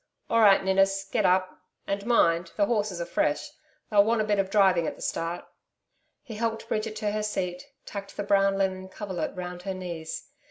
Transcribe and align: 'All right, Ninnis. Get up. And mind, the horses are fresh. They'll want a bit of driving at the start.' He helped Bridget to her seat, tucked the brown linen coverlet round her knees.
'All 0.31 0.39
right, 0.39 0.63
Ninnis. 0.63 1.07
Get 1.11 1.27
up. 1.27 1.61
And 1.85 2.07
mind, 2.07 2.53
the 2.57 2.65
horses 2.65 2.99
are 2.99 3.05
fresh. 3.05 3.51
They'll 3.91 4.03
want 4.03 4.19
a 4.19 4.23
bit 4.23 4.39
of 4.39 4.49
driving 4.49 4.87
at 4.87 4.95
the 4.95 5.01
start.' 5.03 5.45
He 6.23 6.33
helped 6.37 6.67
Bridget 6.67 6.95
to 6.95 7.11
her 7.11 7.21
seat, 7.21 7.67
tucked 7.85 8.17
the 8.17 8.23
brown 8.23 8.57
linen 8.57 8.89
coverlet 8.89 9.35
round 9.35 9.61
her 9.61 9.75
knees. 9.75 10.31